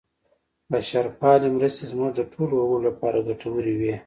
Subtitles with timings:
[0.71, 3.93] بشرپالې مرستې زموږ د ټولو وګړو لپاره ګټورې وې.